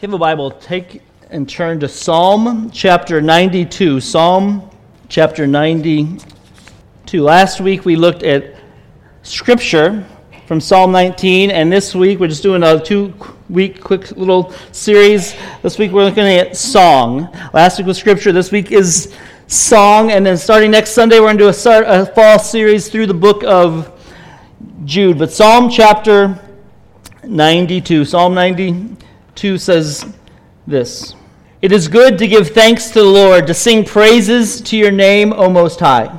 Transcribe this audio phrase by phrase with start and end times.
[0.00, 4.00] You have a Bible, take and turn to Psalm chapter 92.
[4.00, 4.70] Psalm
[5.10, 7.22] chapter 92.
[7.22, 8.54] Last week we looked at
[9.20, 10.06] scripture
[10.46, 13.12] from Psalm 19, and this week we're just doing a two
[13.50, 15.34] week quick little series.
[15.60, 17.28] This week we're looking at song.
[17.52, 19.14] Last week was scripture, this week is
[19.48, 22.88] song, and then starting next Sunday we're going to do a, start, a fall series
[22.88, 24.00] through the book of
[24.86, 25.18] Jude.
[25.18, 26.40] But Psalm chapter
[27.22, 28.06] 92.
[28.06, 28.96] Psalm 92
[29.40, 30.04] 2 says
[30.66, 31.14] this
[31.62, 35.32] It is good to give thanks to the Lord, to sing praises to your name,
[35.32, 36.14] O Most High,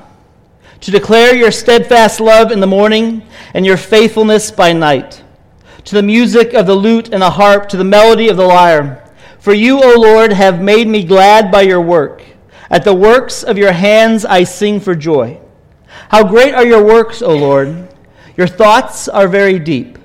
[0.79, 3.21] to declare your steadfast love in the morning
[3.53, 5.23] and your faithfulness by night,
[5.85, 9.07] to the music of the lute and the harp, to the melody of the lyre.
[9.37, 12.23] For you, O Lord, have made me glad by your work.
[12.71, 15.39] At the works of your hands I sing for joy.
[16.09, 17.87] How great are your works, O Lord!
[18.35, 19.99] Your thoughts are very deep.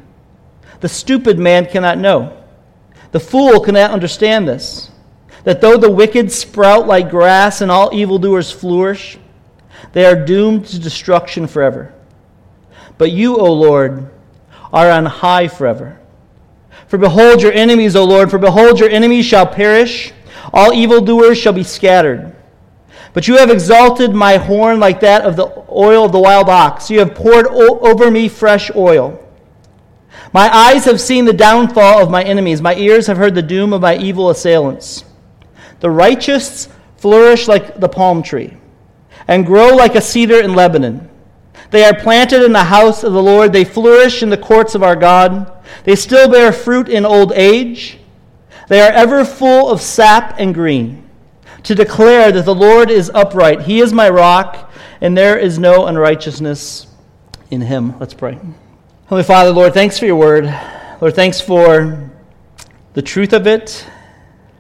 [0.81, 2.43] The stupid man cannot know.
[3.13, 4.91] The fool cannot understand this
[5.45, 9.17] that though the wicked sprout like grass and all evildoers flourish,
[9.93, 11.95] they are doomed to destruction forever.
[12.99, 14.11] But you, O Lord,
[14.73, 16.01] are on high forever.
[16.89, 20.13] For behold your enemies, O Lord, for behold your enemies shall perish,
[20.53, 22.35] all evildoers shall be scattered.
[23.13, 26.91] But you have exalted my horn like that of the oil of the wild ox.
[26.91, 29.23] You have poured over me fresh oil.
[30.33, 32.61] My eyes have seen the downfall of my enemies.
[32.61, 35.05] My ears have heard the doom of my evil assailants.
[35.81, 38.57] The righteous flourish like the palm tree
[39.29, 41.09] and grow like a cedar in Lebanon.
[41.71, 43.53] They are planted in the house of the Lord.
[43.53, 45.53] They flourish in the courts of our God.
[45.85, 47.99] They still bear fruit in old age.
[48.69, 51.09] They are ever full of sap and green,
[51.65, 53.63] to declare that the Lord is upright.
[53.63, 56.87] He is my rock, and there is no unrighteousness
[57.51, 57.99] in him.
[57.99, 58.39] Let's pray.
[59.09, 60.47] Holy Father, Lord, thanks for your word.
[61.01, 62.11] Lord, thanks for
[62.95, 63.87] the truth of it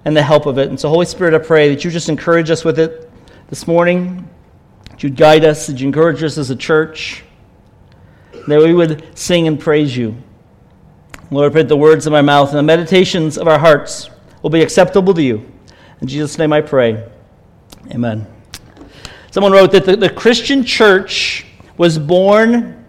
[0.04, 0.68] and the help of it.
[0.68, 3.10] And so, Holy Spirit, I pray that you just encourage us with it
[3.48, 4.30] this morning,
[4.88, 7.24] that you'd guide us, that you encourage us as a church,
[8.46, 10.16] that we would sing and praise you.
[11.32, 14.10] Lord, I pray that the words of my mouth and the meditations of our hearts
[14.42, 15.44] will be acceptable to you.
[16.00, 17.04] In Jesus' name I pray.
[17.90, 18.24] Amen.
[19.32, 22.85] Someone wrote that the, the Christian church was born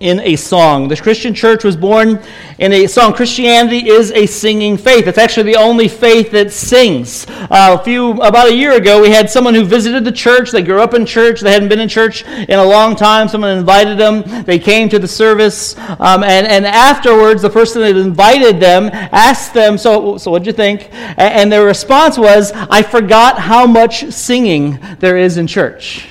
[0.00, 0.88] in a song.
[0.88, 2.20] The Christian church was born
[2.58, 3.12] in a song.
[3.12, 5.06] Christianity is a singing faith.
[5.06, 7.26] It's actually the only faith that sings.
[7.28, 10.50] Uh, a few about a year ago, we had someone who visited the church.
[10.50, 11.40] They grew up in church.
[11.40, 13.28] They hadn't been in church in a long time.
[13.28, 14.22] Someone invited them.
[14.44, 19.54] They came to the service, um, and and afterwards, the person that invited them asked
[19.54, 24.78] them, "So, so what'd you think?" And their response was, "I forgot how much singing
[25.00, 26.08] there is in church."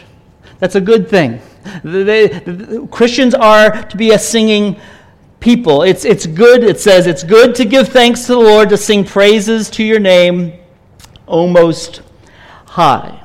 [0.59, 1.41] That's a good thing.
[1.84, 4.79] They, the, Christians are to be a singing
[5.40, 5.84] people.
[5.84, 9.03] It's, it's good, it says, it's good to give thanks to the Lord, to sing
[9.03, 10.53] praises to your name,
[11.28, 12.02] O Most
[12.66, 13.22] High.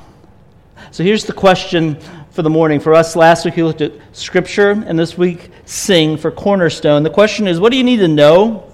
[0.90, 1.96] So here's the question
[2.30, 2.80] for the morning.
[2.80, 7.02] For us, last week we looked at Scripture, and this week, sing for Cornerstone.
[7.02, 8.72] The question is what do you need to know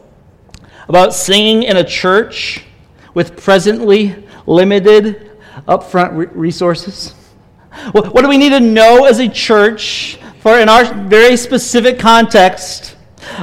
[0.89, 2.65] about singing in a church
[3.15, 5.33] with presently limited
[5.67, 7.15] upfront resources?
[7.93, 12.97] What do we need to know as a church for, in our very specific context,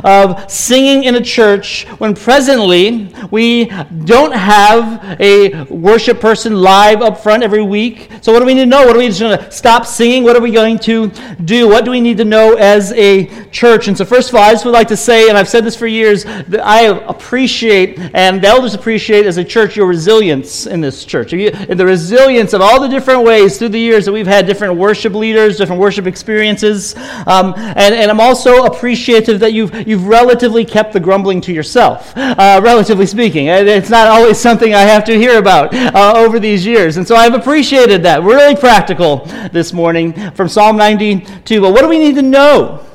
[0.03, 3.65] of singing in a church when presently we
[4.05, 8.09] don't have a worship person live up front every week.
[8.21, 8.85] So, what do we need to know?
[8.85, 10.23] What are we just going to stop singing?
[10.23, 11.07] What are we going to
[11.43, 11.67] do?
[11.67, 13.87] What do we need to know as a church?
[13.87, 15.75] And so, first of all, I just would like to say, and I've said this
[15.75, 20.81] for years, that I appreciate and the elders appreciate as a church your resilience in
[20.81, 21.33] this church.
[21.33, 24.75] And the resilience of all the different ways through the years that we've had different
[24.75, 26.95] worship leaders, different worship experiences.
[27.25, 29.53] Um, and, and I'm also appreciative that
[29.85, 33.47] you've relatively kept the grumbling to yourself, uh, relatively speaking.
[33.47, 36.97] It's not always something I have to hear about uh, over these years.
[36.97, 38.23] And so I've appreciated that.
[38.23, 41.61] We're really practical this morning from Psalm 92.
[41.61, 42.85] But what do we need to know?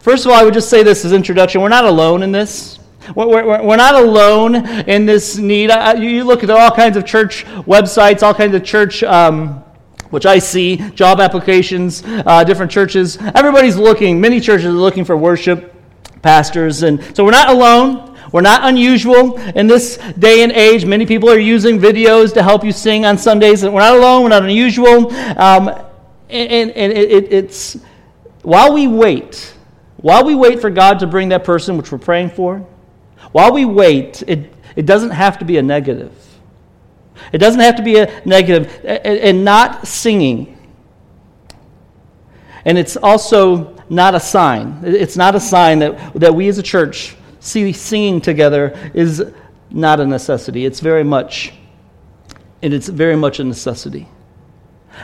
[0.00, 1.60] First of all, I would just say this as introduction.
[1.60, 2.78] We're not alone in this.
[3.14, 4.54] We're, not alone
[4.88, 5.70] in this need.
[5.98, 9.02] You look at all kinds of church websites, all kinds of church.
[9.02, 9.64] Um,
[10.10, 13.18] which I see, job applications, uh, different churches.
[13.34, 15.74] Everybody's looking, many churches are looking for worship
[16.22, 16.82] pastors.
[16.82, 18.16] And so we're not alone.
[18.32, 20.84] We're not unusual in this day and age.
[20.84, 23.62] Many people are using videos to help you sing on Sundays.
[23.62, 24.22] And we're not alone.
[24.22, 25.12] We're not unusual.
[25.38, 25.68] Um,
[26.28, 27.78] and, and it, it, it's
[28.42, 29.54] while we wait,
[29.96, 32.58] while we wait for God to bring that person, which we're praying for,
[33.32, 36.12] while we wait, it, it doesn't have to be a negative.
[37.32, 38.84] It doesn't have to be a negative.
[38.84, 40.54] And not singing.
[42.64, 44.80] And it's also not a sign.
[44.82, 49.24] It's not a sign that, that we as a church see singing together is
[49.70, 50.64] not a necessity.
[50.64, 51.52] It's very much,
[52.62, 54.08] and it's very much a necessity.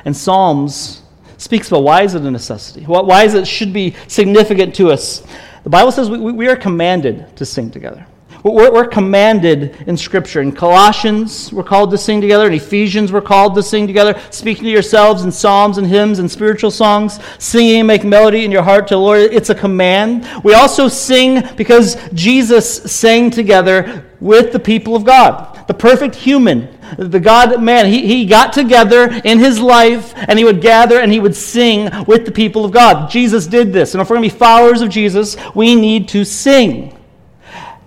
[0.04, 1.02] And Psalms
[1.36, 2.84] speaks about why is it a necessity?
[2.84, 5.26] Why is it should be significant to us?
[5.62, 8.06] The Bible says we, we are commanded to sing together.
[8.44, 10.42] We're, we're, commanded in Scripture.
[10.42, 12.46] In Colossians, we're called to sing together.
[12.46, 16.30] In Ephesians, we're called to sing together, speaking to yourselves in psalms and hymns and
[16.30, 19.20] spiritual songs, singing make melody in your heart to the Lord.
[19.32, 20.28] It's a command.
[20.44, 26.68] We also sing because Jesus sang together with the people of God, the perfect human,
[26.98, 27.86] the God man.
[27.86, 31.88] He, he got together in his life and he would gather and he would sing
[32.06, 33.10] with the people of God.
[33.10, 33.94] Jesus did this.
[33.94, 36.94] And if we're going to be followers of Jesus, we need to sing.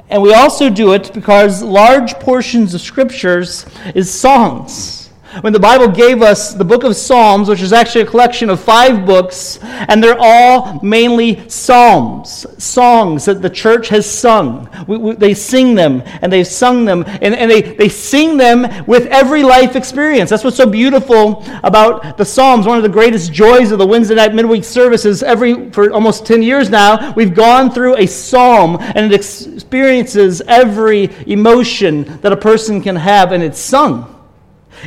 [0.10, 4.97] And we also do it because large portions of scriptures is songs.
[5.42, 8.60] When the Bible gave us the book of Psalms, which is actually a collection of
[8.60, 14.68] five books, and they're all mainly psalms, songs that the church has sung.
[14.88, 18.86] We, we, they sing them, and they've sung them, and, and they, they sing them
[18.88, 20.32] with every life experience.
[20.32, 22.66] That's what's so beautiful about the Psalms.
[22.66, 26.42] One of the greatest joys of the Wednesday night midweek services, every for almost 10
[26.42, 32.82] years now, we've gone through a psalm, and it experiences every emotion that a person
[32.82, 34.17] can have, and it's sung.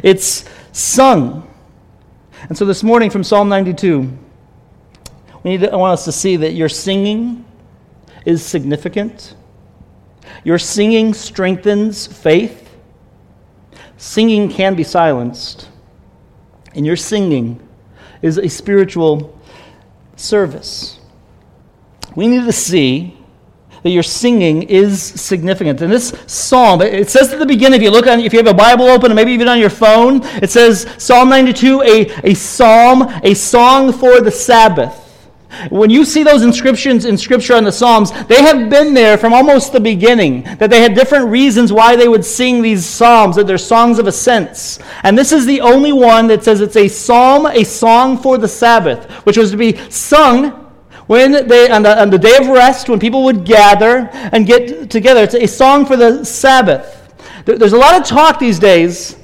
[0.03, 1.47] It's sung.
[2.49, 4.19] And so this morning from Psalm 92,
[5.43, 7.45] we need to, I want us to see that your singing
[8.25, 9.35] is significant.
[10.45, 12.69] Your singing strengthens faith.
[13.97, 15.69] Singing can be silenced.
[16.75, 17.67] And your singing
[18.23, 19.39] is a spiritual
[20.17, 20.99] service.
[22.15, 23.20] We need to see
[23.83, 25.81] that your singing is significant.
[25.81, 28.47] And this psalm, it says at the beginning, if you look on, if you have
[28.47, 32.35] a Bible open, and maybe even on your phone, it says Psalm 92, a, a
[32.35, 35.07] psalm, a song for the Sabbath.
[35.69, 39.33] When you see those inscriptions in Scripture on the Psalms, they have been there from
[39.33, 40.43] almost the beginning.
[40.59, 44.07] That they had different reasons why they would sing these Psalms, that they're songs of
[44.07, 44.79] ascents.
[45.03, 48.49] And this is the only one that says it's a psalm, a song for the
[48.49, 50.70] Sabbath, which was to be sung
[51.11, 54.89] when they, on the, on the day of rest, when people would gather and get
[54.89, 57.13] together, it's a song for the Sabbath.
[57.45, 59.17] There's a lot of talk these days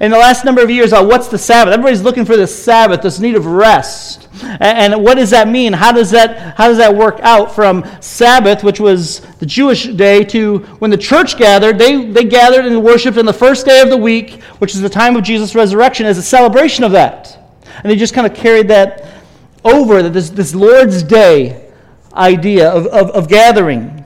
[0.00, 1.74] in the last number of years about what's the Sabbath.
[1.74, 4.26] Everybody's looking for the Sabbath, this need of rest.
[4.42, 5.74] And, what does that mean?
[5.74, 10.24] How does that, how does that work out from Sabbath, which was the Jewish day,
[10.24, 11.78] to when the church gathered?
[11.78, 14.88] They, they gathered and worshiped on the first day of the week, which is the
[14.88, 17.38] time of Jesus' resurrection, as a celebration of that.
[17.82, 19.17] And they just kind of carried that
[19.64, 21.70] over this, this Lord's Day
[22.14, 24.04] idea of, of, of gathering.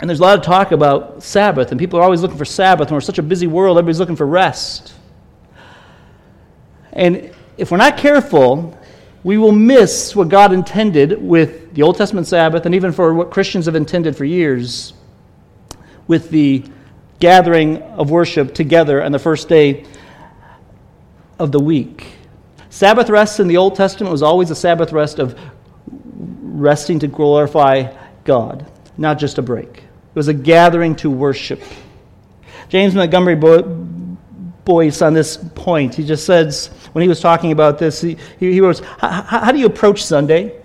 [0.00, 2.88] And there's a lot of talk about Sabbath, and people are always looking for Sabbath,
[2.88, 4.94] and we're such a busy world, everybody's looking for rest.
[6.92, 8.78] And if we're not careful,
[9.22, 13.30] we will miss what God intended with the Old Testament Sabbath, and even for what
[13.30, 14.92] Christians have intended for years
[16.06, 16.64] with the
[17.20, 19.86] gathering of worship together on the first day
[21.38, 22.06] of the week.
[22.74, 25.38] Sabbath rest in the Old Testament was always a Sabbath rest of
[26.42, 28.68] resting to glorify God,
[28.98, 29.76] not just a break.
[29.76, 31.62] It was a gathering to worship.
[32.68, 38.00] James Montgomery Boice on this point, he just says, when he was talking about this,
[38.00, 40.60] he, he wrote, How do you approach Sunday?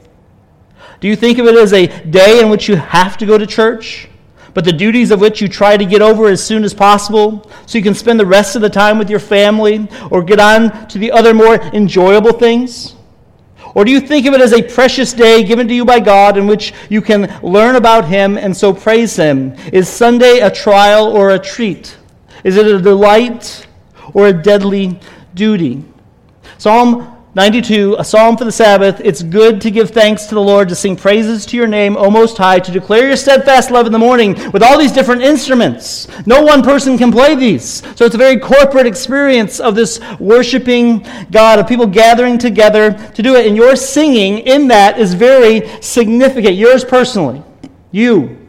[1.02, 3.46] Do you think of it as a day in which you have to go to
[3.46, 4.09] church?
[4.54, 7.78] But the duties of which you try to get over as soon as possible so
[7.78, 10.98] you can spend the rest of the time with your family or get on to
[10.98, 12.96] the other more enjoyable things?
[13.76, 16.38] Or do you think of it as a precious day given to you by God
[16.38, 19.56] in which you can learn about Him and so praise Him?
[19.72, 21.98] Is Sunday a trial or a treat?
[22.44, 23.68] Is it a delight
[24.14, 25.00] or a deadly
[25.36, 25.84] duty?
[26.58, 29.00] Psalm 92, a psalm for the Sabbath.
[29.04, 32.10] It's good to give thanks to the Lord, to sing praises to your name, O
[32.10, 36.08] Most High, to declare your steadfast love in the morning with all these different instruments.
[36.26, 37.84] No one person can play these.
[37.96, 43.22] So it's a very corporate experience of this worshiping God, of people gathering together to
[43.22, 43.46] do it.
[43.46, 46.56] And your singing in that is very significant.
[46.56, 47.44] Yours personally.
[47.92, 48.40] You.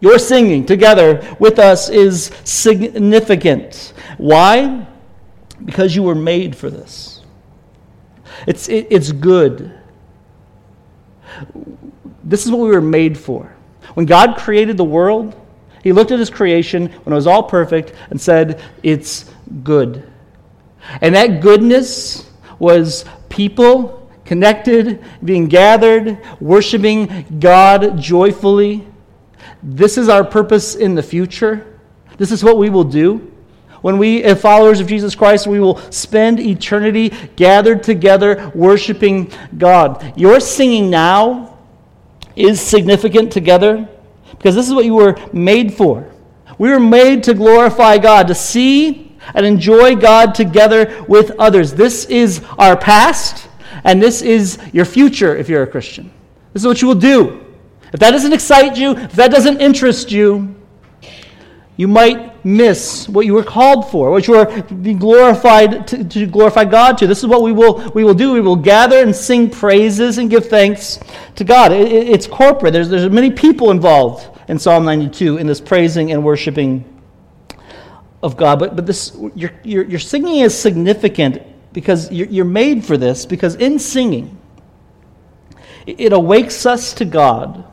[0.00, 3.92] Your singing together with us is significant.
[4.18, 4.84] Why?
[5.64, 7.13] Because you were made for this.
[8.46, 9.78] It's, it, it's good.
[12.22, 13.54] This is what we were made for.
[13.94, 15.34] When God created the world,
[15.82, 19.30] He looked at His creation when it was all perfect and said, It's
[19.62, 20.10] good.
[21.00, 28.86] And that goodness was people connected, being gathered, worshiping God joyfully.
[29.62, 31.78] This is our purpose in the future.
[32.16, 33.33] This is what we will do.
[33.84, 40.14] When we, as followers of Jesus Christ, we will spend eternity gathered together worshiping God.
[40.16, 41.58] Your singing now
[42.34, 43.86] is significant together
[44.30, 46.10] because this is what you were made for.
[46.56, 51.74] We were made to glorify God, to see and enjoy God together with others.
[51.74, 53.50] This is our past,
[53.84, 56.10] and this is your future if you're a Christian.
[56.54, 57.44] This is what you will do.
[57.92, 60.54] If that doesn't excite you, if that doesn't interest you,
[61.76, 66.26] you might miss what you were called for, what you are being glorified to, to,
[66.26, 67.06] glorify God to.
[67.06, 68.34] This is what we will, we will do.
[68.34, 71.00] We will gather and sing praises and give thanks
[71.36, 71.72] to God.
[71.72, 72.74] It, it, it's corporate.
[72.74, 76.84] There's, there's many people involved in Psalm 92 in this praising and worshiping
[78.22, 78.58] of God.
[78.58, 83.24] But, but this, your, your, your singing is significant because you're, you're made for this,
[83.24, 84.38] because in singing,
[85.86, 87.64] it, it awakes us to God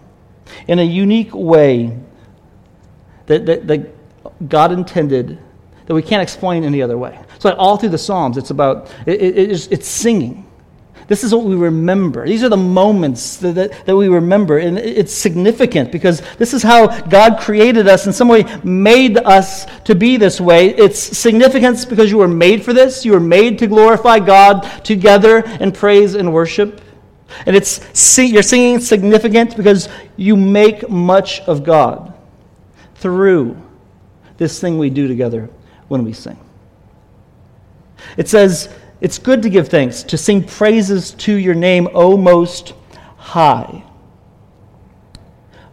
[0.68, 1.98] in a unique way
[3.26, 4.01] that, that, that
[4.48, 5.40] God intended
[5.86, 7.20] that we can't explain any other way.
[7.40, 10.48] So, all through the Psalms, it's about it, it, it's, it's singing.
[11.08, 12.26] This is what we remember.
[12.26, 14.60] These are the moments that, that, that, we remember.
[14.60, 19.66] And it's significant because this is how God created us, in some way, made us
[19.84, 20.70] to be this way.
[20.70, 23.04] It's significance because you were made for this.
[23.04, 26.80] You were made to glorify God together in praise and worship.
[27.46, 32.14] And it's you're singing significant because you make much of God
[32.96, 33.62] through
[34.42, 35.48] this thing we do together
[35.88, 36.36] when we sing.
[38.18, 42.74] It says, it's good to give thanks, to sing praises to your name, O Most
[43.18, 43.84] High.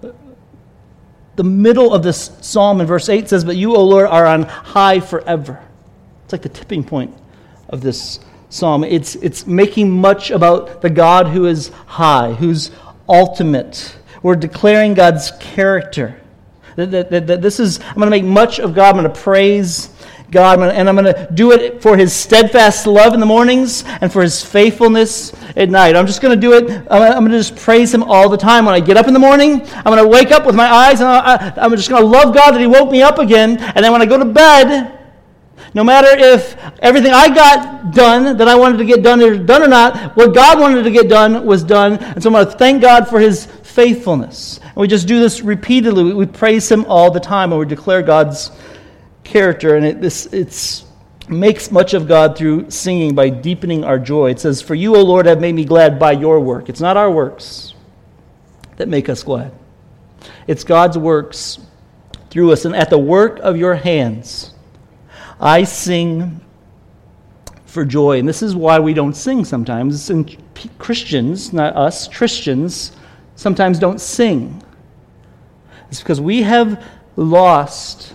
[0.03, 4.43] The middle of this psalm in verse 8 says, But you, O Lord, are on
[4.43, 5.65] high forever.
[6.25, 7.17] It's like the tipping point
[7.71, 8.21] of this
[8.51, 8.85] psalm.
[8.85, 12.71] It's, it's making much about the God who is high, who's
[13.09, 13.97] ultimate.
[14.23, 16.21] We're declaring God's character.
[16.78, 18.94] That, that, this is, I'm going to make much of God.
[18.94, 19.88] I'm going to praise
[20.30, 24.12] God, and I'm going to do it for his steadfast love in the mornings and
[24.12, 25.97] for his faithfulness at night.
[25.97, 26.70] I'm just going to do it.
[26.88, 28.64] I'm going to just praise him all the time.
[28.64, 31.00] When I get up in the morning, I'm going to wake up with my eyes,
[31.00, 33.58] and I'm just going to love God that he woke me up again.
[33.58, 34.99] And then when I go to bed,
[35.75, 39.62] no matter if everything I got done that I wanted to get done is done
[39.62, 41.94] or not, what God wanted to get done was done.
[41.99, 44.59] And so I'm going to thank God for his faithfulness.
[44.63, 46.13] And we just do this repeatedly.
[46.13, 48.51] We praise him all the time, and we declare God's
[49.25, 50.85] character, and it this it's
[51.29, 54.31] makes much of God through singing by deepening our joy.
[54.31, 56.71] It says, For you, O Lord, have made me glad by your work.
[56.71, 57.75] It's not our works
[58.77, 59.53] that make us glad,
[60.47, 61.59] it's God's works
[62.31, 62.65] through us.
[62.65, 64.55] And at the work of your hands,
[65.41, 66.41] I sing
[67.67, 68.19] for joy.
[68.19, 70.09] And this is why we don't sing sometimes.
[70.09, 70.37] And
[70.79, 72.93] Christians, not us, Christians,
[73.38, 74.61] sometimes don't sing.
[75.90, 76.85] It's because we have
[77.16, 78.12] lost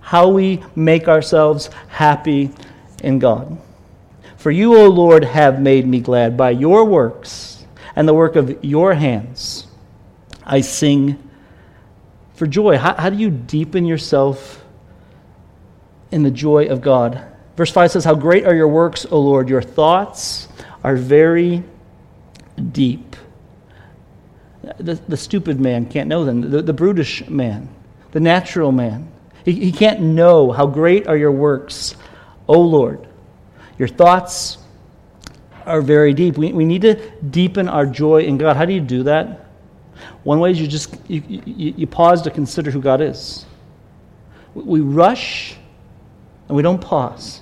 [0.00, 2.50] how we make ourselves happy
[3.02, 3.56] in God.
[4.36, 8.64] For you, O Lord, have made me glad by your works and the work of
[8.64, 9.68] your hands.
[10.44, 11.30] I sing
[12.34, 12.76] for joy.
[12.76, 14.64] How, how do you deepen yourself
[16.10, 17.24] in the joy of God?
[17.56, 19.48] Verse 5 says, How great are your works, O Lord!
[19.48, 20.48] Your thoughts
[20.82, 21.62] are very
[22.72, 23.07] deep.
[24.62, 27.68] The, the stupid man can't know them, the, the brutish man,
[28.12, 29.10] the natural man
[29.48, 31.96] he, he can't know how great are your works,
[32.46, 33.06] O Lord.
[33.78, 34.58] Your thoughts
[35.64, 36.36] are very deep.
[36.36, 38.56] We, we need to deepen our joy in God.
[38.56, 39.46] How do you do that?
[40.22, 43.46] One way is you just you, you, you pause to consider who God is.
[44.54, 45.56] We rush
[46.48, 47.40] and we don't pause.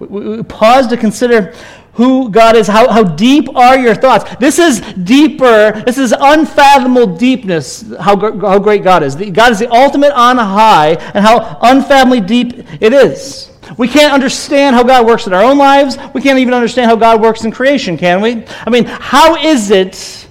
[0.00, 1.54] We, we pause to consider
[1.94, 4.36] who God is, how, how deep are your thoughts.
[4.36, 9.16] This is deeper, this is unfathomable deepness, how, how great God is.
[9.16, 13.50] God is the ultimate on high, and how unfathomably deep it is.
[13.76, 15.96] We can't understand how God works in our own lives.
[16.14, 18.44] We can't even understand how God works in creation, can we?
[18.66, 20.28] I mean, how is it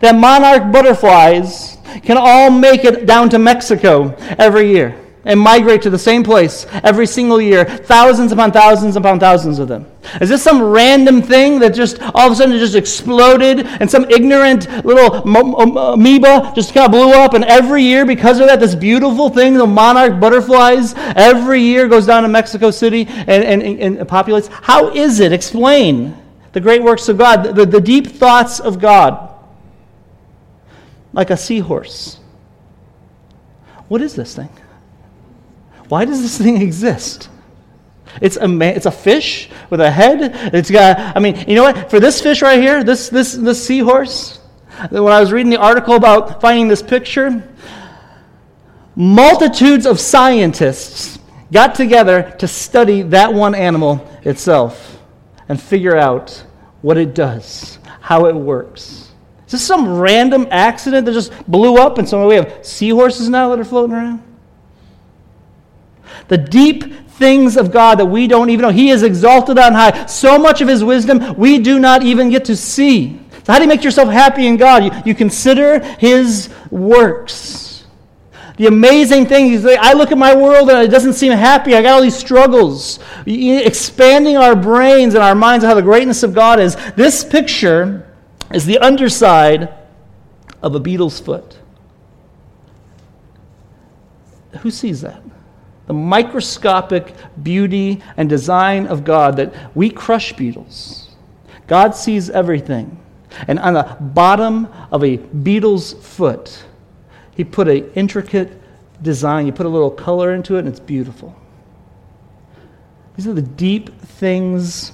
[0.00, 4.99] that monarch butterflies can all make it down to Mexico every year?
[5.24, 9.68] And migrate to the same place every single year, thousands upon thousands upon thousands of
[9.68, 9.86] them.
[10.20, 14.08] Is this some random thing that just all of a sudden just exploded and some
[14.10, 17.34] ignorant little amoeba just kind of blew up?
[17.34, 22.06] And every year, because of that, this beautiful thing, the monarch butterflies, every year goes
[22.06, 24.48] down to Mexico City and, and, and populates?
[24.48, 25.32] How is it?
[25.32, 26.16] Explain
[26.52, 29.28] the great works of God, the, the deep thoughts of God.
[31.12, 32.18] Like a seahorse.
[33.88, 34.48] What is this thing?
[35.90, 37.28] Why does this thing exist?
[38.20, 40.54] It's a, it's a fish with a head.
[40.54, 41.90] It's got, I mean, you know what?
[41.90, 44.38] For this fish right here, this, this, this seahorse,
[44.88, 47.42] when I was reading the article about finding this picture,
[48.94, 51.18] multitudes of scientists
[51.50, 54.96] got together to study that one animal itself
[55.48, 56.44] and figure out
[56.82, 59.10] what it does, how it works.
[59.46, 63.48] Is this some random accident that just blew up and so we have seahorses now
[63.48, 64.29] that are floating around?
[66.28, 68.70] The deep things of God that we don't even know.
[68.70, 70.06] He is exalted on high.
[70.06, 73.20] So much of His wisdom we do not even get to see.
[73.44, 74.84] So, how do you make yourself happy in God?
[74.84, 77.60] You, you consider His works.
[78.56, 81.74] The amazing thing is, I look at my world and it doesn't seem happy.
[81.74, 82.98] I got all these struggles.
[83.24, 86.76] Expanding our brains and our minds on how the greatness of God is.
[86.94, 88.14] This picture
[88.52, 89.74] is the underside
[90.62, 91.58] of a beetle's foot.
[94.60, 95.22] Who sees that?
[95.90, 101.10] The microscopic beauty and design of God that we crush beetles.
[101.66, 102.96] God sees everything.
[103.48, 106.64] And on the bottom of a beetle's foot,
[107.32, 108.52] he put an intricate
[109.02, 109.46] design.
[109.46, 111.34] You put a little color into it, and it's beautiful.
[113.16, 114.92] These are the deep things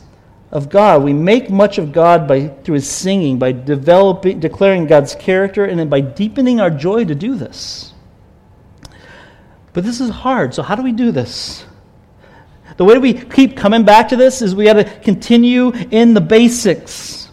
[0.50, 1.02] of God.
[1.02, 5.78] We make much of God by, through his singing, by developing, declaring God's character, and
[5.78, 7.92] then by deepening our joy to do this.
[9.76, 11.66] But this is hard, so how do we do this?
[12.78, 16.20] The way we keep coming back to this is we got to continue in the
[16.22, 17.28] basics.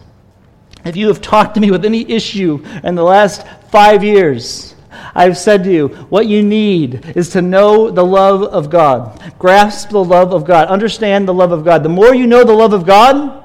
[0.84, 4.74] If you have talked to me with any issue in the last five years,
[5.14, 9.32] I've said to you, what you need is to know the love of God.
[9.38, 10.68] Grasp the love of God.
[10.68, 11.82] Understand the love of God.
[11.82, 13.42] The more you know the love of God,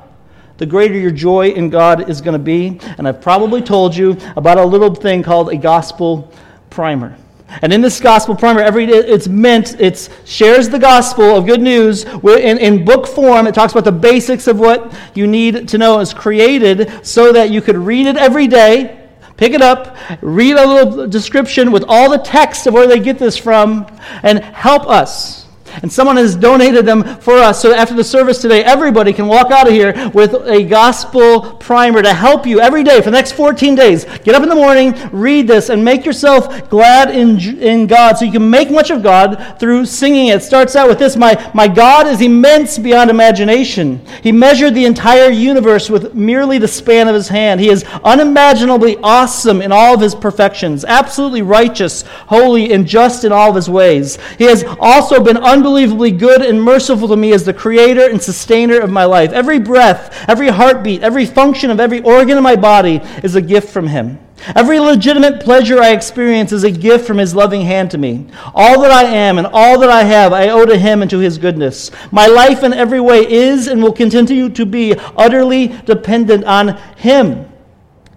[0.58, 2.82] the greater your joy in God is going to be.
[2.98, 6.30] And I've probably told you about a little thing called a gospel
[6.70, 7.18] primer.
[7.62, 12.04] And in this gospel primer, every it's meant it shares the gospel of good news
[12.04, 13.48] in, in book form.
[13.48, 16.00] It talks about the basics of what you need to know.
[16.00, 19.00] It's created so that you could read it every day
[19.40, 23.18] Pick it up, read a little description with all the text of where they get
[23.18, 23.88] this from,
[24.22, 25.48] and help us
[25.82, 27.62] and someone has donated them for us.
[27.62, 32.02] So after the service today, everybody can walk out of here with a gospel primer
[32.02, 34.06] to help you every day for the next 14 days.
[34.24, 38.18] Get up in the morning, read this, and make yourself glad in, in God.
[38.18, 40.28] So you can make much of God through singing.
[40.28, 44.06] It starts out with this My, my God is immense beyond imagination.
[44.22, 47.62] He measured the entire universe with merely the span of his hand.
[47.62, 53.32] He is unimaginably awesome in all of his perfections, absolutely righteous, holy, and just in
[53.32, 54.18] all of his ways.
[54.38, 58.20] He has also been un unbelievably good and merciful to me as the creator and
[58.20, 59.32] sustainer of my life.
[59.32, 63.70] Every breath, every heartbeat, every function of every organ in my body is a gift
[63.70, 64.18] from Him.
[64.56, 68.26] Every legitimate pleasure I experience is a gift from His loving hand to me.
[68.56, 71.20] All that I am and all that I have, I owe to Him and to
[71.20, 71.92] His goodness.
[72.12, 77.46] My life in every way is and will continue to be utterly dependent on Him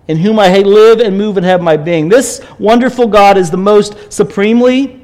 [0.08, 2.08] in whom I live and move and have my being.
[2.08, 5.01] This wonderful God is the most supremely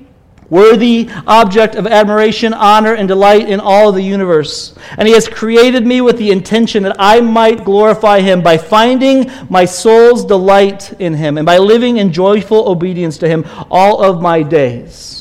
[0.51, 4.75] worthy object of admiration, honor, and delight in all of the universe.
[4.97, 9.31] And He has created me with the intention that I might glorify Him by finding
[9.51, 14.23] my soul's delight in Him and by living in joyful obedience to Him all of
[14.23, 15.19] my days.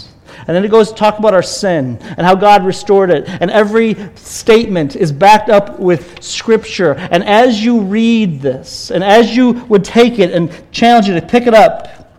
[0.47, 3.27] And then it goes to talk about our sin and how God restored it.
[3.27, 6.93] And every statement is backed up with Scripture.
[6.93, 11.21] And as you read this, and as you would take it and challenge you to
[11.21, 12.13] pick it up,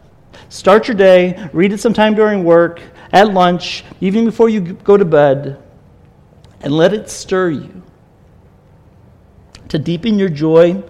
[0.51, 5.05] start your day, read it sometime during work, at lunch, even before you go to
[5.05, 5.63] bed,
[6.61, 7.83] and let it stir you
[9.69, 10.83] to deepen your joy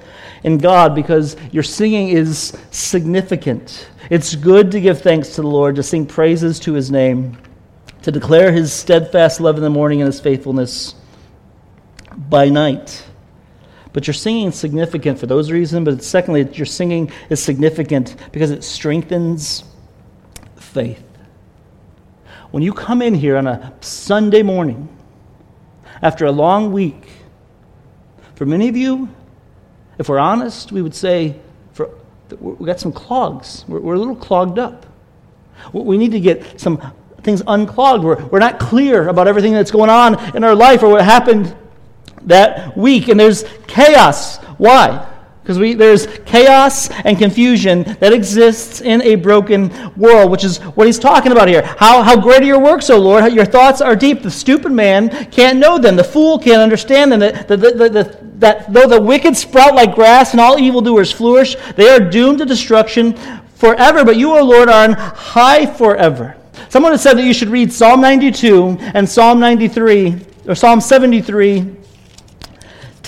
[0.45, 3.89] in God because your singing is significant.
[4.11, 7.37] It's good to give thanks to the Lord, to sing praises to his name,
[8.03, 10.95] to declare his steadfast love in the morning and his faithfulness
[12.17, 13.05] by night.
[13.93, 18.51] But your singing is significant for those reasons, but secondly, your singing is significant because
[18.51, 19.65] it strengthens
[20.57, 21.08] faith.
[22.51, 24.89] When you come in here on a Sunday morning
[26.01, 27.09] after a long week,
[28.35, 29.09] for many of you,
[29.99, 31.37] if we're honest, we would say
[31.73, 31.91] for,
[32.41, 33.65] we got some clogs.
[33.69, 34.87] We're, we're a little clogged up.
[35.73, 36.81] We need to get some
[37.23, 38.05] things unclogged.
[38.05, 41.55] We're, we're not clear about everything that's going on in our life or what happened
[42.23, 43.09] that week.
[43.09, 44.39] And there's chaos.
[44.57, 45.07] Why?
[45.49, 50.99] Because there's chaos and confusion that exists in a broken world, which is what he's
[50.99, 51.63] talking about here.
[51.63, 53.33] How, how great are your works, O Lord?
[53.33, 54.21] Your thoughts are deep.
[54.21, 55.97] The stupid man can't know them.
[55.97, 57.21] The fool can't understand them.
[57.21, 61.89] That, that, that, that though the wicked sprout like grass and all evildoers flourish, they
[61.89, 63.15] are doomed to destruction
[63.55, 64.05] forever.
[64.05, 66.37] But you, O Lord, are on high forever.
[66.69, 70.15] Someone has said that you should read Psalm 92 and Psalm 93,
[70.47, 71.79] or Psalm 73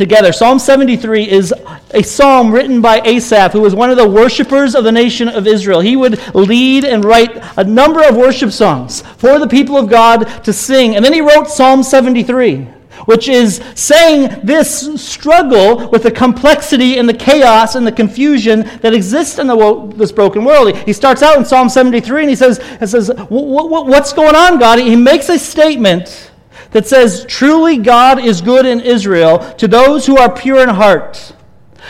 [0.01, 0.33] together.
[0.33, 1.55] Psalm 73 is
[1.91, 5.47] a psalm written by Asaph, who was one of the worshipers of the nation of
[5.47, 5.81] Israel.
[5.81, 10.25] He would lead and write a number of worship songs for the people of God
[10.45, 10.97] to sing.
[10.97, 12.63] And then he wrote Psalm 73,
[13.05, 18.95] which is saying this struggle with the complexity and the chaos and the confusion that
[18.95, 20.75] exists in the, this broken world.
[20.79, 24.79] He starts out in Psalm 73 and he says, he says What's going on, God?
[24.79, 26.30] He makes a statement
[26.73, 31.33] that says, Truly God is good in Israel to those who are pure in heart.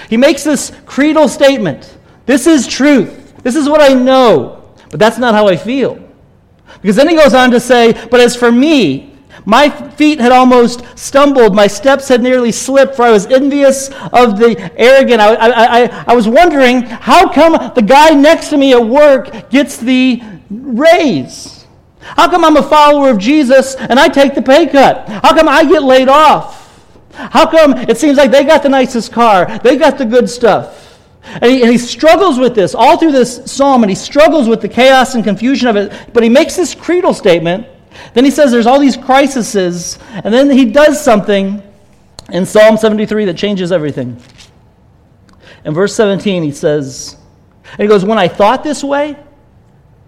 [0.09, 3.35] He makes this creedal statement This is truth.
[3.42, 4.75] This is what I know.
[4.90, 5.99] But that's not how I feel.
[6.83, 9.11] Because then he goes on to say, But as for me,
[9.44, 11.55] my feet had almost stumbled.
[11.55, 15.20] My steps had nearly slipped, for I was envious of the arrogant.
[15.20, 19.51] I, I, I, I was wondering how come the guy next to me at work
[19.51, 21.60] gets the raise?
[22.01, 25.09] How come I'm a follower of Jesus and I take the pay cut?
[25.09, 26.57] How come I get laid off?
[27.13, 29.59] How come it seems like they got the nicest car?
[29.59, 30.99] They got the good stuff.
[31.23, 34.63] And he, and he, struggles with this all through this psalm, and he struggles with
[34.63, 35.93] the chaos and confusion of it.
[36.15, 37.67] But he makes this creedal statement
[38.15, 41.63] then he says there's all these crises, and then he does something
[42.33, 44.21] in Psalm 73 that changes everything.
[45.65, 47.17] In verse 17, he says,
[47.73, 49.17] and he goes, When I thought this way,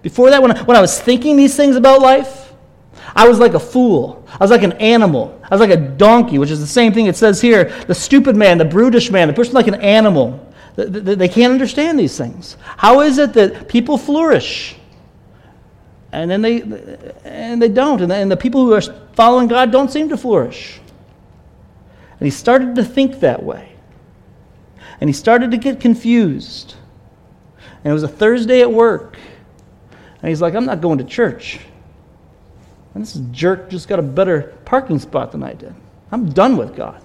[0.02, 2.52] before that, when I, when I was thinking these things about life,
[3.14, 4.26] I was like a fool.
[4.28, 5.40] I was like an animal.
[5.44, 7.64] I was like a donkey, which is the same thing it says here.
[7.86, 10.52] The stupid man, the brutish man, the person like an animal.
[10.76, 12.56] They can't understand these things.
[12.76, 14.76] How is it that people flourish?
[16.12, 16.60] and then they
[17.24, 18.82] and they don't and the, and the people who are
[19.14, 20.78] following god don't seem to flourish
[22.20, 23.72] and he started to think that way
[25.00, 26.74] and he started to get confused
[27.82, 29.18] and it was a thursday at work
[30.22, 31.60] and he's like i'm not going to church
[32.94, 35.74] and this jerk just got a better parking spot than i did
[36.10, 37.02] i'm done with god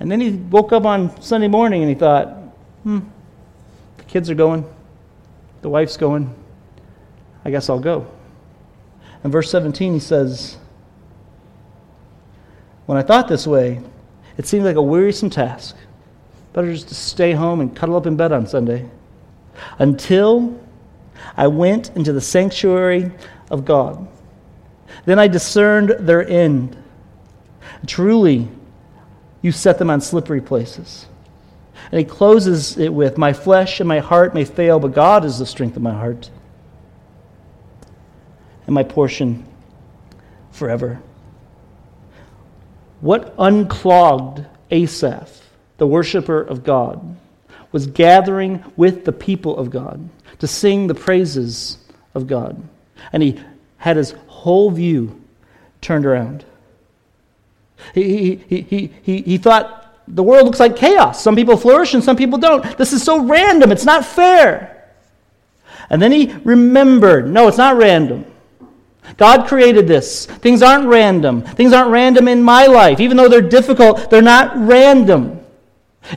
[0.00, 2.28] and then he woke up on sunday morning and he thought
[2.82, 3.00] hmm
[3.96, 4.64] the kids are going
[5.62, 6.34] the wife's going
[7.44, 8.06] I guess I'll go.
[9.24, 10.56] In verse 17, he says,
[12.86, 13.80] When I thought this way,
[14.36, 15.76] it seemed like a wearisome task.
[16.52, 18.88] Better just to stay home and cuddle up in bed on Sunday.
[19.78, 20.58] Until
[21.36, 23.10] I went into the sanctuary
[23.50, 24.06] of God.
[25.04, 26.76] Then I discerned their end.
[27.86, 28.48] Truly,
[29.40, 31.06] you set them on slippery places.
[31.90, 35.38] And he closes it with, My flesh and my heart may fail, but God is
[35.38, 36.30] the strength of my heart
[38.66, 39.44] and my portion
[40.52, 41.00] forever.
[43.00, 45.42] What unclogged Asaph,
[45.78, 47.16] the worshiper of God,
[47.72, 50.08] was gathering with the people of God
[50.42, 51.78] to sing the praises
[52.16, 52.60] of God.
[53.12, 53.40] And he
[53.76, 55.22] had his whole view
[55.80, 56.44] turned around.
[57.94, 61.22] He, he, he, he, he thought the world looks like chaos.
[61.22, 62.76] Some people flourish and some people don't.
[62.76, 63.70] This is so random.
[63.70, 64.88] It's not fair.
[65.88, 68.26] And then he remembered no, it's not random.
[69.16, 70.26] God created this.
[70.26, 71.42] Things aren't random.
[71.42, 72.98] Things aren't random in my life.
[72.98, 75.38] Even though they're difficult, they're not random.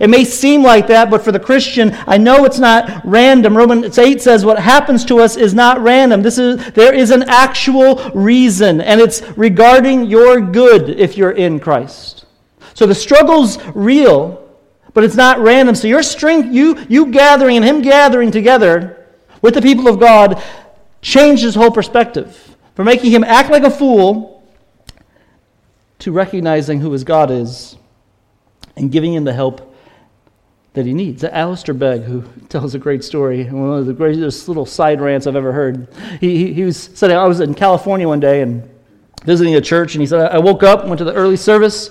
[0.01, 3.55] It may seem like that, but for the Christian, I know it's not random.
[3.55, 6.21] Romans 8 says what happens to us is not random.
[6.21, 11.59] This is, there is an actual reason, and it's regarding your good if you're in
[11.59, 12.25] Christ.
[12.73, 14.49] So the struggle's real,
[14.93, 15.75] but it's not random.
[15.75, 19.07] So your strength, you, you gathering and Him gathering together
[19.41, 20.41] with the people of God,
[21.01, 22.45] changed His whole perspective
[22.75, 24.43] from making him act like a fool
[25.99, 27.77] to recognizing who his God is
[28.75, 29.74] and giving him the help
[30.75, 31.23] that he needs.
[31.23, 35.35] Alistair Begg, who tells a great story, one of the greatest little side rants I've
[35.35, 35.87] ever heard.
[36.19, 38.69] He, he, he was said I was in California one day and
[39.23, 41.89] visiting a church, and he said I woke up, went to the early service,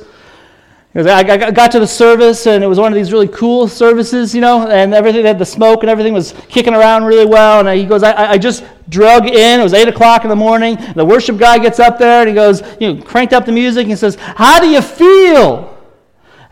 [0.93, 3.67] He goes, I got to the service, and it was one of these really cool
[3.67, 7.27] services, you know, and everything they had the smoke and everything was kicking around really
[7.27, 7.67] well.
[7.67, 9.61] And he goes, I, I just drug in.
[9.61, 10.77] It was 8 o'clock in the morning.
[10.95, 13.89] The worship guy gets up there and he goes, you know, cranked up the music
[13.89, 15.71] and says, How do you feel?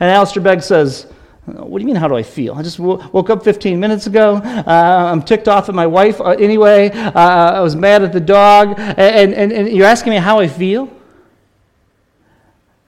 [0.01, 1.12] And Alistair Begg says,
[1.44, 2.55] what do you mean, how do I feel?
[2.55, 4.37] I just woke up 15 minutes ago.
[4.37, 6.90] Uh, I'm ticked off at my wife uh, anyway.
[6.90, 8.78] Uh, I was mad at the dog.
[8.78, 10.88] And, and, and you're asking me how I feel?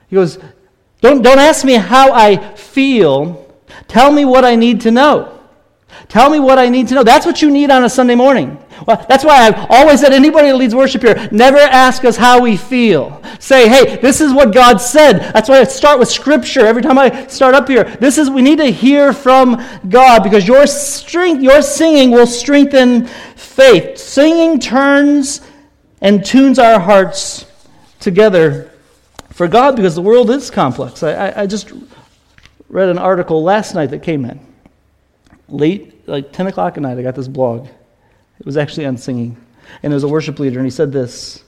[0.08, 0.38] He goes,
[1.00, 3.40] don't, don't ask me how I feel.
[3.88, 5.40] Tell me what I need to know.
[6.08, 7.02] Tell me what I need to know.
[7.02, 8.63] That's what you need on a Sunday morning.
[8.86, 12.40] Well, that's why I've always said anybody that leads worship here, never ask us how
[12.40, 13.22] we feel.
[13.38, 15.18] Say, hey, this is what God said.
[15.32, 17.84] That's why I start with Scripture every time I start up here.
[17.84, 23.06] This is we need to hear from God because your strength, your singing will strengthen
[23.36, 23.98] faith.
[23.98, 25.40] Singing turns
[26.00, 27.46] and tunes our hearts
[28.00, 28.70] together
[29.30, 31.02] for God because the world is complex.
[31.02, 31.72] I, I, I just
[32.68, 34.40] read an article last night that came in.
[35.48, 37.68] Late, like 10 o'clock at night, I got this blog.
[38.40, 39.36] It was actually on singing.
[39.82, 41.44] And there was a worship leader, and he said this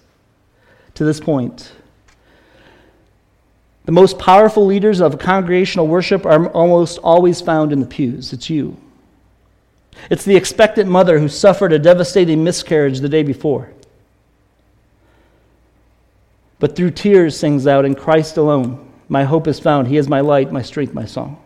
[0.94, 1.72] to this point
[3.84, 8.32] The most powerful leaders of congregational worship are almost always found in the pews.
[8.32, 8.76] It's you.
[10.10, 13.70] It's the expectant mother who suffered a devastating miscarriage the day before.
[16.58, 19.88] But through tears sings out, In Christ alone, my hope is found.
[19.88, 21.42] He is my light, my strength, my song.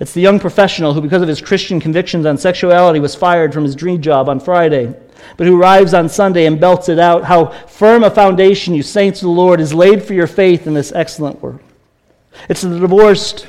[0.00, 3.64] It's the young professional who, because of his Christian convictions on sexuality, was fired from
[3.64, 4.92] his dream job on Friday,
[5.36, 7.24] but who arrives on Sunday and belts it out.
[7.24, 10.74] How firm a foundation, you saints of the Lord, is laid for your faith in
[10.74, 11.60] this excellent word.
[12.48, 13.46] It's the divorced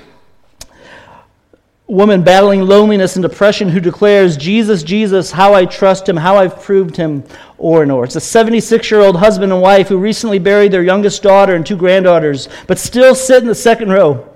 [1.87, 6.61] woman battling loneliness and depression who declares, Jesus, Jesus, how I trust him, how I've
[6.61, 7.23] proved him
[7.57, 8.05] or and o'er.
[8.05, 11.65] It's a 76 year old husband and wife who recently buried their youngest daughter and
[11.65, 14.34] two granddaughters, but still sit in the second row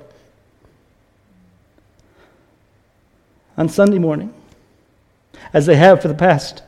[3.60, 4.34] on Sunday morning,
[5.52, 6.63] as they have for the past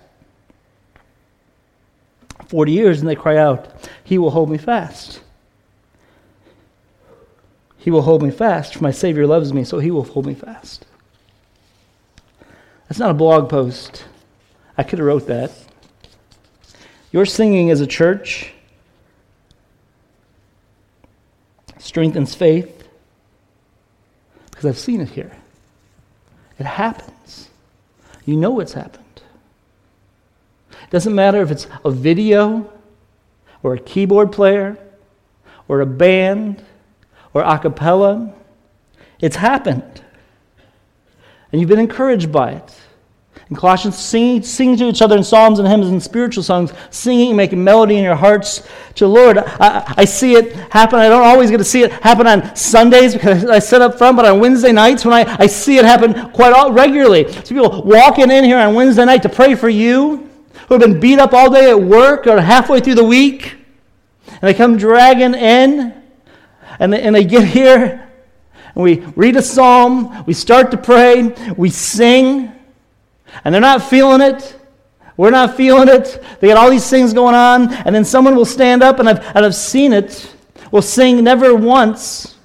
[2.49, 5.21] 40 years, and they cry out, He will hold me fast.
[7.77, 10.33] He will hold me fast, for my Savior loves me, so He will hold me
[10.33, 10.85] fast.
[12.89, 14.03] That's not a blog post.
[14.77, 15.51] I could have wrote that.
[17.13, 18.53] Your singing as a church
[21.77, 22.85] strengthens faith
[24.49, 25.40] because I've seen it here.
[26.61, 27.49] It happens.
[28.23, 29.23] You know it's happened.
[30.69, 32.71] It doesn't matter if it's a video
[33.63, 34.77] or a keyboard player
[35.67, 36.63] or a band
[37.33, 38.31] or a cappella.
[39.19, 40.03] It's happened.
[41.51, 42.80] And you've been encouraged by it.
[43.51, 47.35] In Colossians, sing, sing to each other in psalms and hymns and spiritual songs, singing,
[47.35, 49.39] making melody in your hearts to the Lord.
[49.39, 50.99] I, I see it happen.
[50.99, 54.15] I don't always get to see it happen on Sundays because I sit up front,
[54.15, 57.29] but on Wednesday nights when I, I see it happen quite all, regularly.
[57.29, 60.29] So people walking in here on Wednesday night to pray for you
[60.69, 63.57] who have been beat up all day at work or halfway through the week,
[64.27, 65.93] and they come dragging in,
[66.79, 68.09] and they, and they get here,
[68.75, 72.53] and we read a psalm, we start to pray, we sing
[73.43, 74.57] and they're not feeling it.
[75.17, 76.23] We're not feeling it.
[76.39, 79.19] They got all these things going on, and then someone will stand up, and I've,
[79.35, 80.33] and I've seen it,
[80.71, 82.37] will sing never once.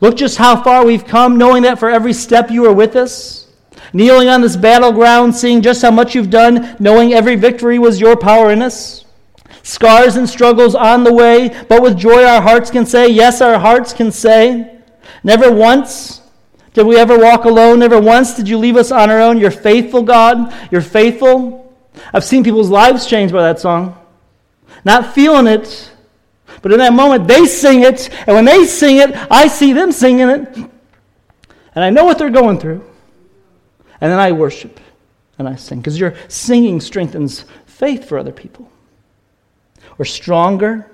[0.00, 3.48] Look just how far we've come, knowing that for every step you are with us.
[3.92, 8.16] Kneeling on this battleground, seeing just how much you've done, knowing every victory was your
[8.16, 9.04] power in us.
[9.62, 13.58] Scars and struggles on the way, but with joy our hearts can say, Yes, our
[13.58, 14.78] hearts can say.
[15.24, 16.22] Never once
[16.78, 17.80] did we ever walk alone?
[17.80, 19.38] Never once did you leave us on our own.
[19.38, 20.54] You're faithful, God.
[20.70, 21.76] You're faithful.
[22.14, 23.98] I've seen people's lives change by that song.
[24.84, 25.92] Not feeling it,
[26.62, 28.08] but in that moment, they sing it.
[28.26, 30.56] And when they sing it, I see them singing it.
[30.56, 32.84] And I know what they're going through.
[34.00, 34.78] And then I worship
[35.36, 35.80] and I sing.
[35.80, 38.70] Because your singing strengthens faith for other people.
[39.96, 40.88] We're stronger.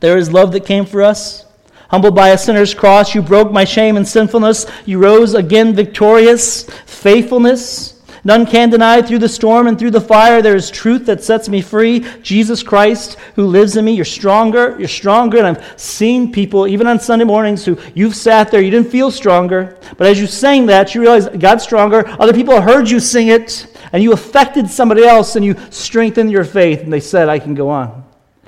[0.00, 1.44] There is love that came for us.
[1.92, 4.64] Humbled by a sinner's cross, you broke my shame and sinfulness.
[4.86, 6.64] You rose again victorious.
[6.86, 8.02] Faithfulness.
[8.24, 10.40] None can deny through the storm and through the fire.
[10.40, 12.06] There is truth that sets me free.
[12.22, 13.92] Jesus Christ, who lives in me.
[13.92, 14.74] You're stronger.
[14.78, 15.36] You're stronger.
[15.36, 19.10] And I've seen people, even on Sunday mornings, who you've sat there, you didn't feel
[19.10, 19.76] stronger.
[19.98, 22.08] But as you sang that, you realized God's stronger.
[22.08, 26.44] Other people heard you sing it, and you affected somebody else, and you strengthened your
[26.44, 26.80] faith.
[26.80, 28.02] And they said, I can go on.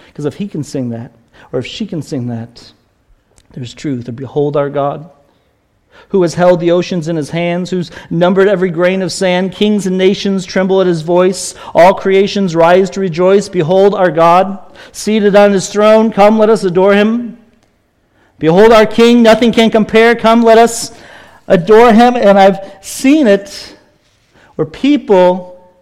[0.07, 1.13] Because if he can sing that,
[1.53, 2.73] or if she can sing that,
[3.55, 4.15] there's truth.
[4.15, 5.11] Behold our God,
[6.09, 9.53] who has held the oceans in his hands, who's numbered every grain of sand.
[9.53, 11.55] Kings and nations tremble at his voice.
[11.73, 13.49] All creations rise to rejoice.
[13.49, 16.11] Behold our God, seated on his throne.
[16.11, 17.39] Come, let us adore him.
[18.41, 20.17] Behold our King, nothing can compare.
[20.17, 20.99] Come, let us
[21.47, 22.17] adore him.
[22.17, 23.79] And I've seen it
[24.57, 25.73] where people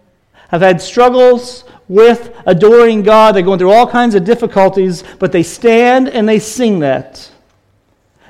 [0.49, 3.35] have had struggles with adoring God.
[3.35, 7.31] They're going through all kinds of difficulties, but they stand and they sing that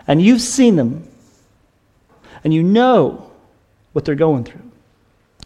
[0.07, 1.07] and you've seen them,
[2.43, 3.31] and you know
[3.93, 4.71] what they're going through.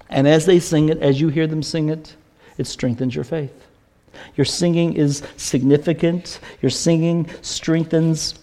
[0.10, 2.15] And as they sing it, as you hear them sing it,
[2.58, 3.54] it strengthens your faith.
[4.36, 6.39] Your singing is significant.
[6.62, 8.36] Your singing strengthens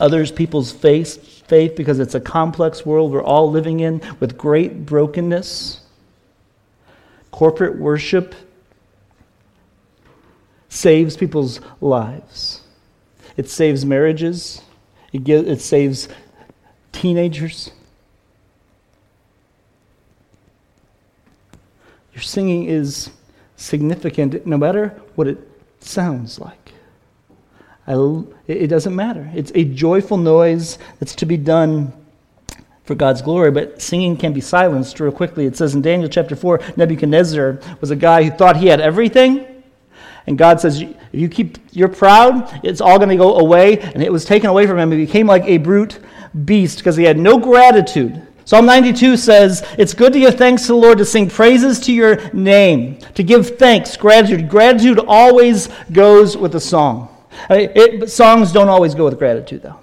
[0.00, 4.84] others people's faith, faith because it's a complex world we're all living in with great
[4.84, 5.80] brokenness.
[7.30, 8.34] Corporate worship
[10.68, 12.62] saves people's lives.
[13.36, 14.62] It saves marriages.
[15.12, 16.08] It, gives, it saves
[16.92, 17.70] teenagers.
[22.14, 23.10] Your singing is
[23.56, 25.38] significant no matter what it
[25.80, 26.72] sounds like.
[27.86, 27.94] I,
[28.46, 29.30] it doesn't matter.
[29.34, 31.92] It's a joyful noise that's to be done
[32.84, 35.46] for God's glory, but singing can be silenced real quickly.
[35.46, 39.46] It says in Daniel chapter 4 Nebuchadnezzar was a guy who thought he had everything,
[40.26, 43.80] And God says, if you keep, you're proud, it's all going to go away.
[43.80, 44.90] And it was taken away from him.
[44.90, 45.98] He became like a brute
[46.44, 48.26] beast because he had no gratitude.
[48.44, 51.92] Psalm 92 says, It's good to give thanks to the Lord, to sing praises to
[51.92, 54.48] your name, to give thanks, gratitude.
[54.48, 57.08] Gratitude always goes with a song.
[57.48, 59.78] I mean, it, songs don't always go with gratitude, though.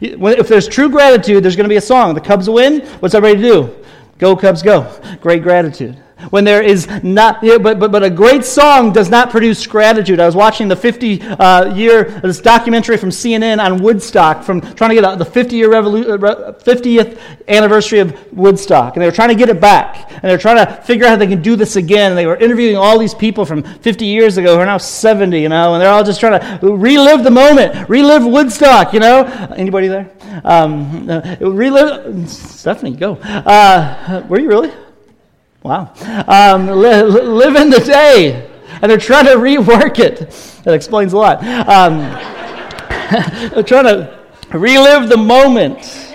[0.00, 2.14] If there's true gratitude, there's going to be a song.
[2.14, 3.84] The Cubs win, what's everybody to do?
[4.18, 4.90] Go, Cubs, go.
[5.20, 9.66] Great gratitude when there is not, but, but, but a great song does not produce
[9.66, 10.20] gratitude.
[10.20, 14.90] I was watching the 50 uh, year, this documentary from CNN on Woodstock, from trying
[14.90, 18.94] to get the 50 year revolu- 50th uh, anniversary of Woodstock.
[18.94, 20.10] And they were trying to get it back.
[20.12, 22.12] And they were trying to figure out how they can do this again.
[22.12, 25.40] And they were interviewing all these people from 50 years ago who are now 70,
[25.40, 29.24] you know, and they're all just trying to relive the moment, relive Woodstock, you know.
[29.56, 30.10] Anybody there?
[30.44, 33.14] Um, uh, relive, Stephanie, go.
[33.14, 34.70] Uh, were you really?
[35.62, 35.92] Wow.
[36.26, 38.48] Um, li- live in the day.
[38.82, 40.30] And they're trying to rework it.
[40.64, 41.44] That explains a lot.
[41.68, 41.98] Um,
[43.50, 44.18] they're trying to
[44.52, 46.08] relive the moment.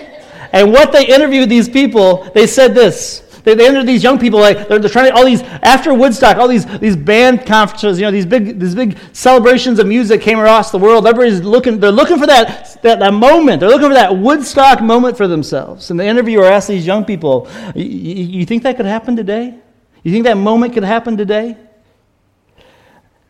[0.52, 3.22] And what they interviewed these people, they said this.
[3.46, 6.36] They, they interviewed these young people, like they're, they're trying to, all these, after Woodstock,
[6.36, 10.40] all these, these band conferences, you know, these big, these big celebrations of music came
[10.40, 11.06] across the world.
[11.06, 13.60] Everybody's looking, they're looking for that, that, that moment.
[13.60, 15.92] They're looking for that Woodstock moment for themselves.
[15.92, 19.54] And the interviewer asked these young people, you think that could happen today?
[20.02, 21.56] You think that moment could happen today?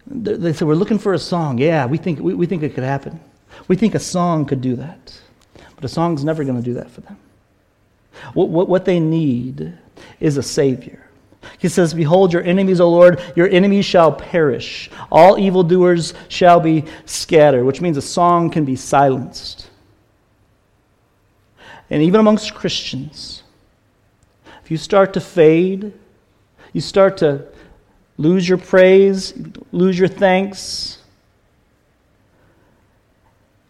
[0.06, 1.58] They said, We're looking for a song.
[1.58, 3.20] Yeah, we think, we, we think it could happen.
[3.68, 5.20] We think a song could do that.
[5.74, 7.18] But a song's never going to do that for them.
[8.32, 9.76] What, what, what they need
[10.20, 11.06] is a Savior.
[11.58, 14.90] He says, Behold, your enemies, O Lord, your enemies shall perish.
[15.10, 19.70] All evildoers shall be scattered, which means a song can be silenced.
[21.88, 23.42] And even amongst Christians,
[24.64, 25.92] if you start to fade,
[26.72, 27.46] you start to
[28.18, 29.34] lose your praise,
[29.70, 30.98] lose your thanks,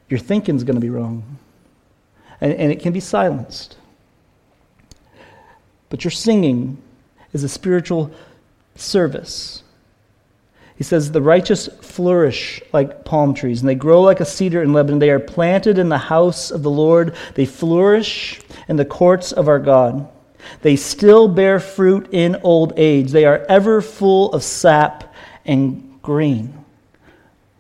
[0.08, 1.38] your thinking's going to be wrong.
[2.40, 3.76] And, and it can be silenced.
[5.88, 6.82] But your singing
[7.32, 8.10] is a spiritual
[8.74, 9.62] service.
[10.76, 14.72] He says, The righteous flourish like palm trees, and they grow like a cedar in
[14.72, 14.98] Lebanon.
[14.98, 19.48] They are planted in the house of the Lord, they flourish in the courts of
[19.48, 20.08] our God.
[20.62, 23.10] They still bear fruit in old age.
[23.10, 25.12] They are ever full of sap
[25.44, 26.64] and green.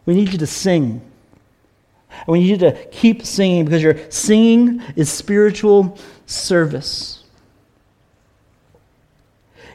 [0.04, 1.00] We need you to sing.
[2.10, 7.15] And we need you to keep singing because your singing is spiritual service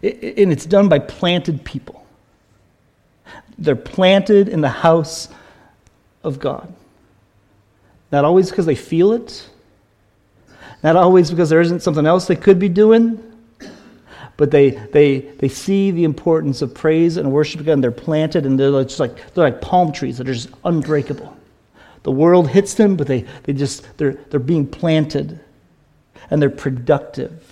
[0.03, 2.05] and it's done by planted people.
[3.57, 5.29] They're planted in the house
[6.23, 6.73] of God.
[8.11, 9.47] Not always because they feel it,
[10.83, 13.23] not always because there isn't something else they could be doing,
[14.37, 18.59] but they, they, they see the importance of praise and worship and they're planted and
[18.59, 21.37] they're just like, they're like palm trees that are just unbreakable.
[22.03, 25.39] The world hits them, but they, they just, they're, they're being planted
[26.31, 27.50] and they're productive.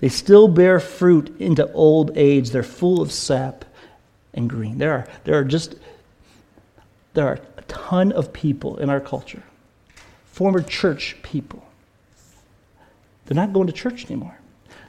[0.00, 2.50] They still bear fruit into old age.
[2.50, 3.66] They're full of sap
[4.32, 4.78] and green.
[4.78, 5.74] There are, there are just
[7.12, 9.42] there are a ton of people in our culture,
[10.24, 11.66] former church people.
[13.26, 14.38] They're not going to church anymore.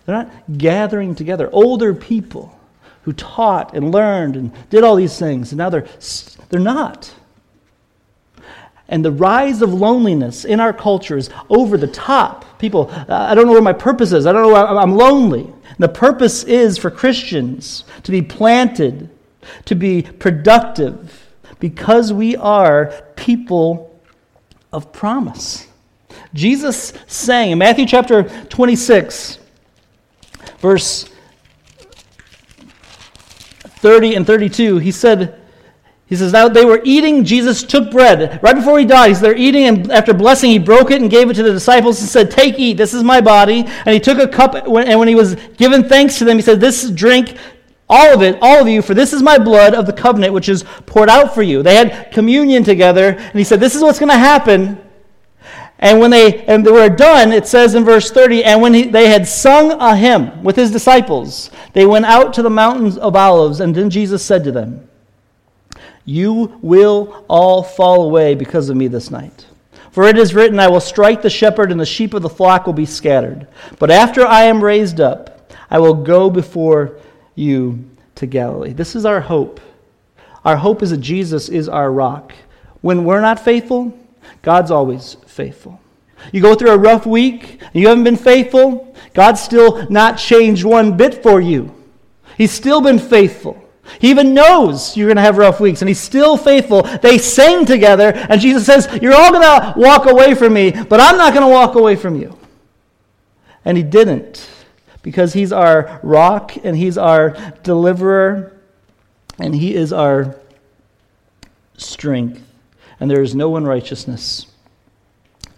[0.05, 1.49] They're not gathering together.
[1.51, 2.57] Older people
[3.03, 5.87] who taught and learned and did all these things, and now they're,
[6.49, 7.13] they're not
[8.91, 12.59] and the rise of loneliness in our culture is over the top.
[12.59, 14.27] People, uh, I don't know where my purpose is.
[14.27, 14.55] I don't know.
[14.55, 15.45] I'm lonely.
[15.45, 19.09] And the purpose is for Christians to be planted,
[19.65, 21.25] to be productive,
[21.59, 23.99] because we are people
[24.73, 25.67] of promise.
[26.33, 29.39] Jesus sang in Matthew chapter 26,
[30.59, 31.09] verse
[33.81, 35.40] 30 and 32, he said,
[36.11, 38.43] he says, Now they were eating, Jesus took bread.
[38.43, 41.09] Right before he died, he said, They're eating, and after blessing, he broke it and
[41.09, 43.63] gave it to the disciples and said, Take, eat, this is my body.
[43.63, 46.59] And he took a cup, and when he was giving thanks to them, he said,
[46.59, 47.37] This drink,
[47.87, 50.49] all of it, all of you, for this is my blood of the covenant, which
[50.49, 51.63] is poured out for you.
[51.63, 54.81] They had communion together, and he said, This is what's going to happen.
[55.79, 58.83] And when they and they were done, it says in verse 30, and when he,
[58.83, 63.15] they had sung a hymn with his disciples, they went out to the mountains of
[63.15, 64.89] Olives, and then Jesus said to them,
[66.05, 69.45] you will all fall away because of me this night.
[69.91, 72.65] For it is written, I will strike the shepherd, and the sheep of the flock
[72.65, 73.47] will be scattered.
[73.77, 76.97] But after I am raised up, I will go before
[77.35, 78.73] you to Galilee.
[78.73, 79.59] This is our hope.
[80.45, 82.33] Our hope is that Jesus is our rock.
[82.81, 83.97] When we're not faithful,
[84.41, 85.79] God's always faithful.
[86.31, 90.63] You go through a rough week, and you haven't been faithful, God's still not changed
[90.63, 91.75] one bit for you.
[92.37, 93.60] He's still been faithful.
[93.99, 96.83] He even knows you're going to have rough weeks, and he's still faithful.
[96.83, 100.99] They sang together, and Jesus says, You're all going to walk away from me, but
[100.99, 102.37] I'm not going to walk away from you.
[103.65, 104.49] And he didn't,
[105.01, 107.31] because he's our rock, and he's our
[107.63, 108.57] deliverer,
[109.39, 110.35] and he is our
[111.77, 112.43] strength.
[112.99, 114.45] And there is no unrighteousness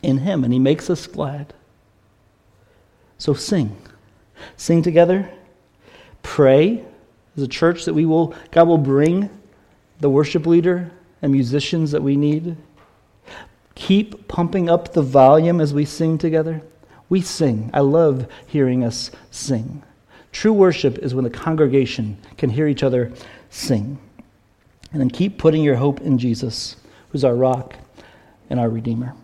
[0.01, 1.53] in him, and he makes us glad.
[3.17, 3.78] So sing.
[4.57, 5.30] Sing together.
[6.21, 6.86] Pray
[7.36, 9.29] as a church that we will, God will bring
[9.99, 12.57] the worship leader and musicians that we need.
[13.75, 16.61] Keep pumping up the volume as we sing together.
[17.09, 17.69] We sing.
[17.73, 19.84] I love hearing us sing.
[20.31, 23.11] True worship is when the congregation can hear each other
[23.49, 23.99] sing.
[24.91, 26.75] And then keep putting your hope in Jesus,
[27.09, 27.75] who's our rock
[28.49, 29.15] and our Redeemer.